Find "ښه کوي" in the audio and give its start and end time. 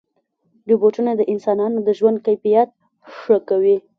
3.17-3.77